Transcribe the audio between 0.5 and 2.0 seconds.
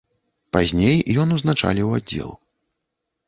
Пазней ён узначаліў